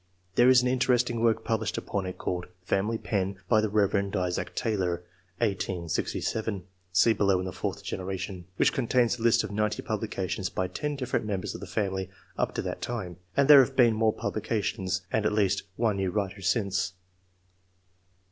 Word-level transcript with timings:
There 0.33 0.49
is 0.49 0.63
an 0.63 0.67
interesting 0.67 1.21
work 1.21 1.43
published 1.45 1.77
upon 1.77 2.07
it, 2.07 2.17
called 2.17 2.45
"The 2.45 2.65
Family 2.65 2.97
Pen,'' 2.97 3.37
by 3.47 3.61
the 3.61 3.69
Rev. 3.69 4.15
Isaac 4.15 4.55
Taylor, 4.55 5.03
1867 5.37 6.63
(see 6.91 7.13
below 7.13 7.37
in 7.37 7.45
the 7.45 7.51
"fourth 7.51 7.83
generation"), 7.83 8.45
which 8.57 8.73
contains 8.73 9.19
a 9.19 9.21
list* 9.21 9.43
of 9.43 9.51
90 9.51 9.83
publications 9.83 10.49
by 10.49 10.67
10 10.67 10.97
diflFerent 10.97 11.25
members 11.25 11.53
of 11.53 11.61
the 11.61 11.67
family, 11.67 12.09
up 12.35 12.55
to 12.55 12.63
that 12.63 12.81
time; 12.81 13.17
and 13.37 13.47
there 13.47 13.63
have 13.63 13.75
been 13.75 13.93
more 13.93 14.11
publications, 14.11 15.03
and 15.11 15.23
at 15.27 15.33
least 15.33 15.65
one 15.75 15.97
new 15.97 16.09
writer, 16.09 16.41
since. 16.41 16.93